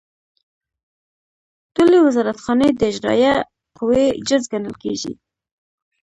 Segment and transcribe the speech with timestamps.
[1.75, 3.33] ټولې وزارتخانې د اجرائیه
[3.77, 5.13] قوې جز ګڼل کیږي.